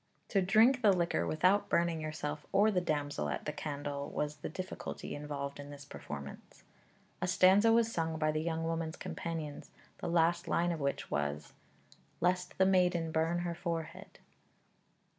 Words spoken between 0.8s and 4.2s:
the liquor without burning yourself or the damsel at the candle